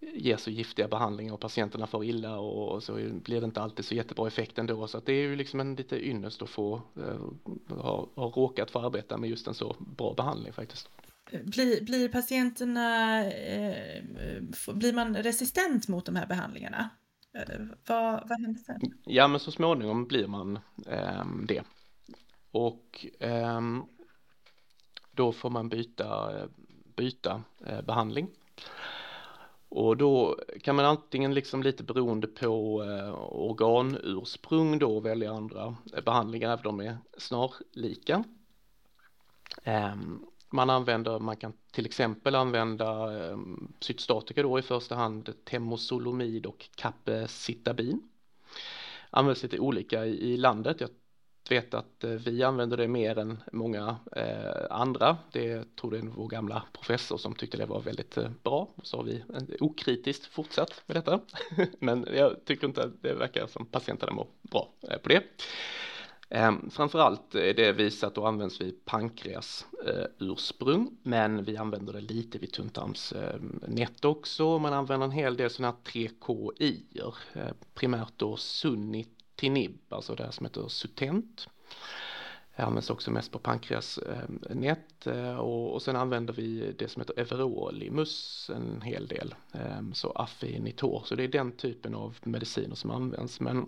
[0.00, 3.94] ger så giftiga behandlingar och patienterna får illa och så blir det inte alltid så
[3.94, 6.82] jättebra effekt ändå så att det är ju liksom en lite ynnest att få
[7.68, 10.88] ha, ha råkat få arbeta med just en så bra behandling faktiskt.
[11.42, 14.42] Blir, blir patienterna, eh,
[14.74, 16.90] blir man resistent mot de här behandlingarna?
[17.32, 18.80] Eh, vad, vad händer sen?
[19.04, 21.62] Ja, men så småningom blir man eh, det.
[22.50, 23.60] Och eh,
[25.10, 26.32] då får man byta,
[26.96, 28.28] byta eh, behandling.
[29.68, 36.04] Och då kan man antingen liksom lite beroende på eh, organursprung då välja andra eh,
[36.04, 38.24] behandlingar även om de är snarlika.
[39.64, 43.38] Um, man använder, man kan till exempel använda eh,
[43.80, 48.02] cytostatika då i första hand temosolomid och capecitabin.
[49.10, 50.80] Används lite olika i, i landet.
[50.80, 50.90] Jag
[51.48, 55.16] vet att eh, vi använder det mer än många eh, andra.
[55.32, 58.68] Det tror det är vår gamla professor som tyckte det var väldigt eh, bra.
[58.82, 61.20] Så har vi eh, okritiskt fortsatt med detta.
[61.78, 65.22] Men jag tycker inte att det verkar som patienterna mår bra eh, på det.
[66.30, 72.00] Ehm, framförallt är det visat och används vid pankreas eh, ursprung, men vi använder det
[72.00, 74.58] lite vid tunntarmsnät ehm, också.
[74.58, 80.30] Man använder en hel del sådana här 3KI, eh, primärt då sunitinib, alltså det här
[80.30, 81.48] som heter Sutent.
[82.56, 87.18] Det används också mest på pankreasnät ehm, och, och sen använder vi det som heter
[87.18, 89.34] Everolimus en hel del,
[89.92, 93.40] så affinitor, så det är den typen av mediciner som används.
[93.40, 93.66] Men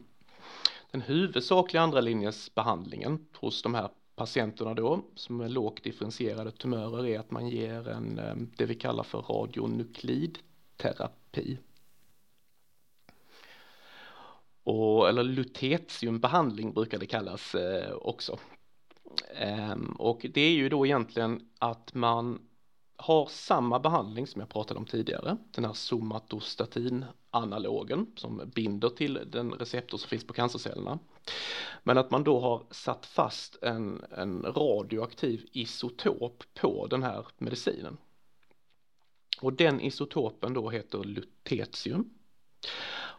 [0.91, 7.07] den huvudsakliga andra linjens behandlingen hos de här patienterna då som är lågt differentierade tumörer
[7.07, 11.59] är att man ger en eh, det vi kallar för radionuklidterapi.
[14.63, 18.39] Och, eller lutetiumbehandling brukar det kallas eh, också.
[19.35, 22.41] Ehm, och det är ju då egentligen att man
[22.97, 29.21] har samma behandling som jag pratade om tidigare, den här somatostatin analogen som binder till
[29.27, 30.99] den receptor som finns på cancercellerna.
[31.83, 37.97] Men att man då har satt fast en, en radioaktiv isotop på den här medicinen.
[39.41, 42.11] Och den isotopen då heter lutetium.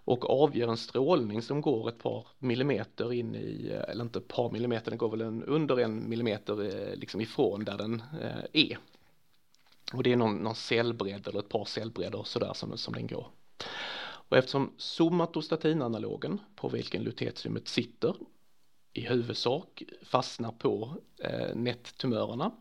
[0.03, 4.51] och avger en strålning som går ett par millimeter in i, eller inte ett par
[4.51, 8.77] millimeter, den går väl en, under en millimeter eh, liksom ifrån där den eh, är.
[9.93, 13.27] Och det är någon, någon cellbredd eller ett par cellbredder sådär som, som den går.
[14.31, 18.15] Och eftersom somatostatinanalogen på vilken lutetiumet sitter
[18.93, 22.51] i huvudsak fastnar på eh, nättumörerna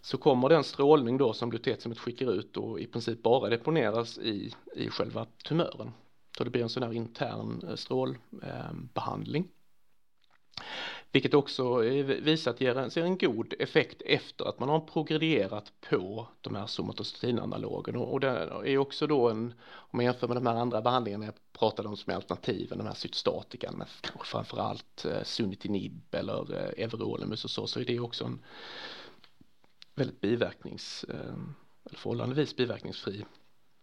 [0.00, 4.52] så kommer den strålning då som lutetiumet skickar ut och i princip bara deponeras i,
[4.74, 5.92] i själva tumören.
[6.38, 9.42] Så det blir en sån här intern eh, strålbehandling.
[9.42, 9.50] Eh,
[11.16, 11.78] vilket också
[12.20, 17.96] visat ger en, en god effekt efter att man har progredierat på de här somatostatinanalogen
[17.96, 18.28] och, och det
[18.64, 21.96] är också då en, om man jämför med de här andra behandlingarna jag pratade om
[21.96, 23.88] som är alternativen, de här cytostatikan med
[24.24, 28.42] framförallt eh, sunitinib eller eh, everolimus och så, så är det också en
[29.94, 31.34] väldigt biverknings, eh,
[31.84, 33.24] eller förhållandevis biverkningsfri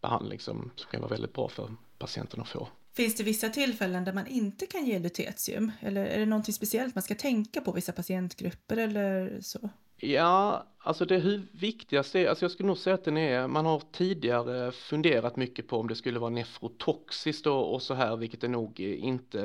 [0.02, 2.68] behandling som, som kan vara väldigt bra för patienten att få.
[2.96, 5.72] Finns det vissa tillfällen där man inte kan ge lutetium?
[5.80, 9.70] Eller är det någonting speciellt man ska tänka på vissa patientgrupper eller så?
[9.98, 13.82] Ja, alltså det viktigaste är, alltså jag skulle nog säga att den är, man har
[13.92, 18.48] tidigare funderat mycket på om det skulle vara nefrotoxiskt och, och så här, vilket det
[18.48, 19.42] nog inte,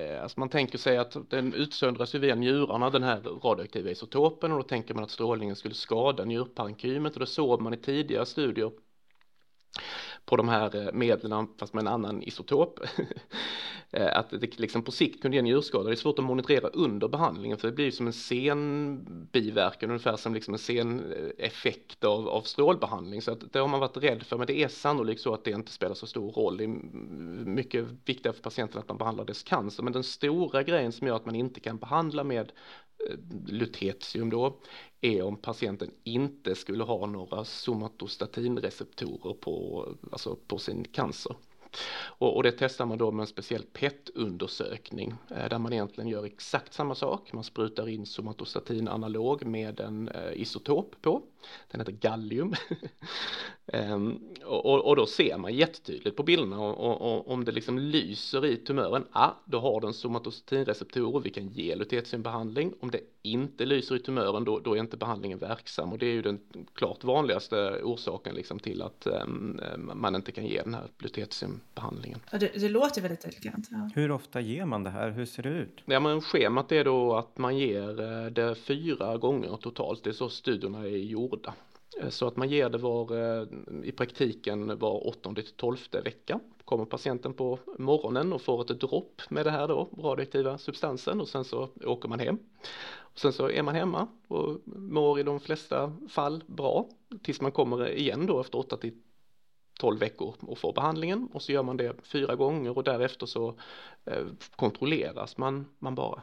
[0.00, 4.52] eh, alltså man tänker sig att den utsöndras ju via njurarna, den här radioaktiva isotopen
[4.52, 8.26] och då tänker man att strålningen skulle skada njurparenkymet och det såg man i tidigare
[8.26, 8.70] studier
[10.28, 12.80] på de här eh, medlen fast med en annan isotop.
[13.90, 15.84] Eh, att det liksom på sikt kunde ge en njurskada.
[15.84, 20.16] Det är svårt att monitorera under behandlingen för det blir som en sen biverkan, ungefär
[20.16, 23.22] som liksom en sen eh, effekt av, av strålbehandling.
[23.22, 25.50] Så att det har man varit rädd för, men det är sannolikt så att det
[25.50, 26.56] inte spelar så stor roll.
[26.56, 26.68] Det är
[27.44, 31.16] mycket viktigare för patienten att man behandlar dess cancer, men den stora grejen som gör
[31.16, 32.52] att man inte kan behandla med
[33.46, 34.60] lutetium då
[35.00, 41.36] är om patienten inte skulle ha några somatostatinreceptorer på, alltså på sin cancer.
[42.00, 46.24] Och, och, det testar man då med en speciell PET-undersökning eh, där man egentligen gör
[46.24, 47.32] exakt samma sak.
[47.32, 51.22] Man sprutar in somatostatin analog med en eh, isotop på.
[51.70, 52.54] Den heter gallium.
[53.66, 58.46] ehm, och, och, då ser man jättetydligt på bilderna och, och, om det liksom lyser
[58.46, 62.74] i tumören, ah, då har den somatostatinreceptorer, vi kan ge lutetiumbehandling.
[62.80, 66.12] Om det inte lyser i tumören, då, då är inte behandlingen verksam och det är
[66.12, 66.40] ju den
[66.74, 69.60] klart vanligaste orsaken liksom till att um,
[69.94, 72.20] man inte kan ge den här lutetiumbehandlingen.
[72.32, 73.68] Ja, det, det låter väldigt elegant.
[73.70, 73.90] Ja.
[73.94, 75.10] Hur ofta ger man det här?
[75.10, 75.82] Hur ser det ut?
[75.84, 80.04] Ja, men schemat är då att man ger eh, det fyra gånger totalt.
[80.04, 81.54] Det är så studierna är gjorda gjorda.
[82.00, 83.46] Eh, så att man ger det var eh,
[83.84, 86.40] i praktiken var åttonde till tolfte vecka.
[86.64, 91.28] Kommer patienten på morgonen och får ett dropp med det här då, radioaktiva substansen och
[91.28, 92.38] sen så åker man hem.
[92.90, 96.88] Och sen så är man hemma och mår i de flesta fall bra
[97.22, 98.94] tills man kommer igen då efter 8 till
[99.78, 103.54] 12 veckor och får behandlingen och så gör man det fyra gånger och därefter så
[104.04, 106.22] eh, kontrolleras man, man bara.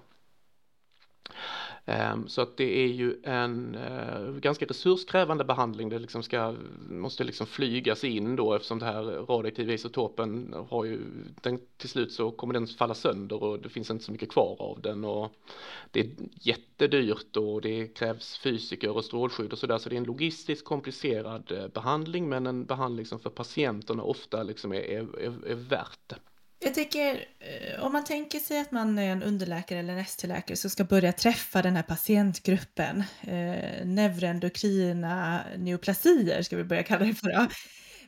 [1.88, 5.90] Ehm, så att det är ju en eh, ganska resurskrävande behandling.
[5.90, 6.56] Det liksom ska,
[6.90, 11.00] måste liksom flygas in då eftersom det här radioaktiva isotopen har ju,
[11.42, 14.56] den, till slut så kommer den falla sönder och det finns inte så mycket kvar
[14.60, 15.32] av den och
[15.92, 16.10] det är
[16.42, 21.52] jättedyrt och det krävs fysiker och strålskydd och sådär så det är en logistiskt komplicerad
[21.52, 26.00] eh, behandling men en behandling som för patienterna ofta liksom är, är, är, är värt
[26.08, 26.16] det.
[26.66, 30.58] Jag tänker, eh, om man tänker sig att man är en underläkare eller en ST-läkare
[30.58, 37.14] som ska börja träffa den här patientgruppen, eh, neuroendokrina neoplasier ska vi börja kalla det
[37.14, 37.28] för.
[37.28, 37.48] Då.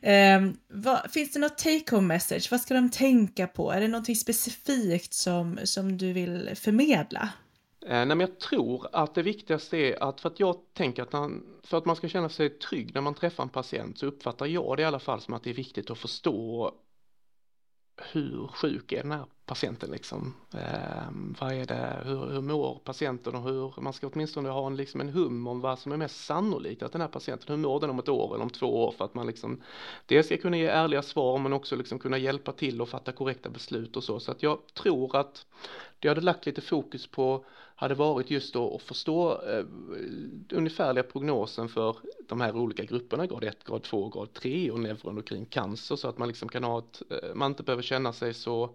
[0.08, 2.50] Eh, vad, finns det något take home message?
[2.50, 3.72] Vad ska de tänka på?
[3.72, 7.28] Är det något specifikt som, som du vill förmedla?
[7.86, 11.12] Eh, nej, men jag tror att det viktigaste är att för att jag tänker att
[11.12, 14.46] man, för att man ska känna sig trygg när man träffar en patient så uppfattar
[14.46, 16.72] jag det i alla fall som att det är viktigt att förstå
[18.12, 20.34] hur sjuk är den här patienten liksom?
[20.54, 24.76] Eh, vad är det, hur, hur mår patienten och hur, man ska åtminstone ha en,
[24.76, 27.80] liksom en hum om vad som är mest sannolikt att den här patienten, hur mår
[27.80, 29.62] den om ett år eller om två år för att man liksom
[30.06, 33.50] dels ska kunna ge ärliga svar men också liksom kunna hjälpa till och fatta korrekta
[33.50, 34.20] beslut och så.
[34.20, 35.46] Så att jag tror att
[35.98, 37.44] det hade lagt lite fokus på
[37.80, 39.64] hade varit just då att förstå eh,
[40.52, 41.96] ungefärliga prognosen för
[42.28, 46.18] de här olika grupperna, grad 1, grad 2, grad 3 och neuroendokrin cancer så att
[46.18, 48.70] man liksom kan ha ett, eh, man inte behöver känna sig så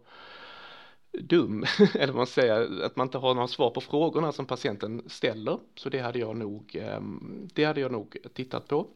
[1.11, 5.03] dum, eller vad man säger, att man inte har några svar på frågorna som patienten
[5.07, 5.59] ställer.
[5.75, 8.87] Så det hade jag nog, ehm, det hade jag nog tittat på.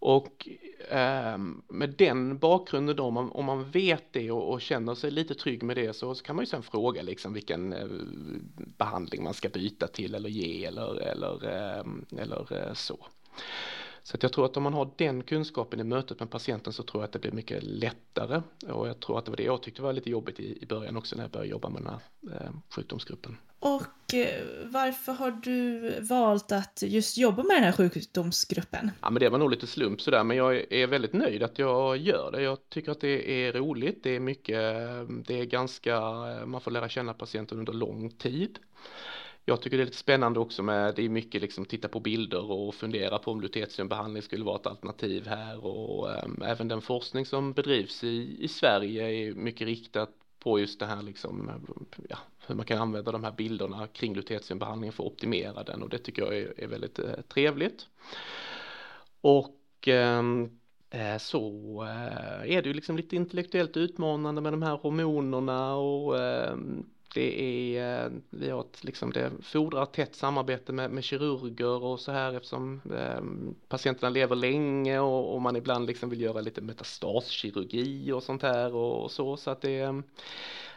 [0.00, 0.48] Och
[0.90, 1.38] eh,
[1.68, 5.34] med den bakgrunden då, om man, om man vet det och, och, känner sig lite
[5.34, 7.86] trygg med det så, så kan man ju sen fråga liksom vilken eh,
[8.56, 13.06] behandling man ska byta till eller ge eller, eller, ehm, eh, eller så.
[14.02, 16.82] Så att jag tror att om man har den kunskapen i mötet med patienten så
[16.82, 18.42] tror jag att det blir mycket lättare.
[18.68, 20.96] Och jag tror att det var det jag tyckte var lite jobbigt i, i början
[20.96, 22.00] också när jag började jobba med den här
[22.36, 23.36] eh, sjukdomsgruppen.
[23.58, 23.82] Och
[24.14, 28.90] Eh, varför har du valt att just jobba med den här sjukdomsgruppen?
[29.02, 31.96] Ja, men det var nog lite slump sådär, men jag är väldigt nöjd att jag
[31.96, 32.42] gör det.
[32.42, 34.02] Jag tycker att det är roligt.
[34.02, 34.56] Det är mycket,
[35.26, 36.00] det är ganska,
[36.46, 38.58] man får lära känna patienten under lång tid.
[39.44, 42.50] Jag tycker det är lite spännande också med, det är mycket liksom titta på bilder
[42.50, 47.26] och fundera på om lutetiumbehandling skulle vara ett alternativ här och äm, även den forskning
[47.26, 50.10] som bedrivs i, i Sverige är mycket riktat
[50.48, 51.50] på just det här liksom,
[52.08, 55.88] ja, hur man kan använda de här bilderna kring lutetiumbehandling för att optimera den och
[55.88, 57.86] det tycker jag är, är väldigt eh, trevligt.
[59.20, 60.58] Och ehm,
[60.90, 61.42] eh, så
[61.82, 66.86] eh, är det ju liksom lite intellektuellt utmanande med de här hormonerna och ehm,
[67.18, 67.40] det
[67.76, 72.12] är, eh, vi har ett, liksom, det fordrar tätt samarbete med, med kirurger och så
[72.12, 73.22] här eftersom eh,
[73.68, 78.74] patienterna lever länge och, och, man ibland liksom vill göra lite metastaskirurgi och sånt här
[78.74, 79.36] och, och så.
[79.36, 80.02] Så att det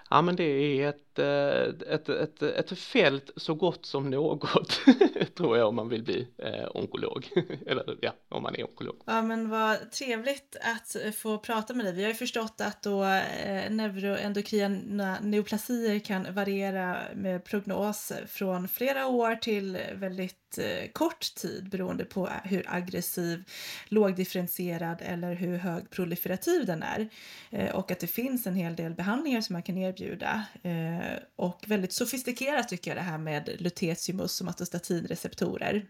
[0.09, 4.81] Ja men det är ett, ett, eh, ett, ett, ett fält så gott som något
[5.37, 7.29] tror jag om man vill bli eh, onkolog.
[7.65, 8.95] Eller ja, om man är onkolog.
[9.05, 11.93] Ja men vad trevligt att få prata med dig.
[11.93, 19.07] Vi har ju förstått att då eh, neuroendokrina neoplasier kan variera med prognos från flera
[19.07, 23.43] år till väldigt Eh, kort tid beroende på hur aggressiv,
[23.87, 27.09] lågdifferentierad eller hur hög proliferativ den är.
[27.49, 30.43] Eh, och att det finns en hel del behandlingar som man kan erbjuda.
[30.63, 35.85] Eh, Eh, och väldigt sofistikerat tycker jag det här med lutetiumus och matostatinreceptorer.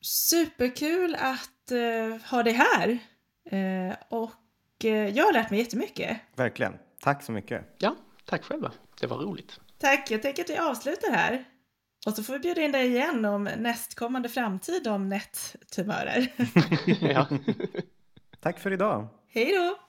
[0.00, 1.72] Superkul att
[2.30, 2.98] ha dig här.
[4.08, 4.84] Och
[5.14, 6.18] jag har lärt mig jättemycket.
[6.36, 6.74] Verkligen.
[7.00, 7.76] Tack så mycket.
[7.78, 8.72] Ja, tack själva.
[9.00, 9.60] Det var roligt.
[9.78, 10.10] Tack.
[10.10, 11.44] Jag tänker att vi avslutar här.
[12.06, 16.32] Och så får vi bjuda in dig igen om nästkommande framtid om nättumörer.
[17.00, 17.26] ja.
[18.40, 19.08] Tack för idag.
[19.28, 19.87] Hej då!